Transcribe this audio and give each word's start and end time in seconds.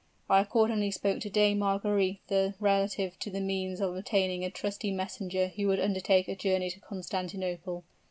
I 0.27 0.39
accordingly 0.41 0.89
spoke 0.89 1.19
to 1.19 1.29
Dame 1.29 1.59
Margaretha 1.59 2.55
relative 2.59 3.19
to 3.19 3.29
the 3.29 3.39
means 3.39 3.79
of 3.79 3.95
obtaining 3.95 4.43
a 4.43 4.49
trusty 4.49 4.89
messenger 4.89 5.49
who 5.49 5.67
would 5.67 5.79
undertake 5.79 6.27
a 6.27 6.35
journey 6.35 6.71
to 6.71 6.79
Constantinople. 6.79 7.83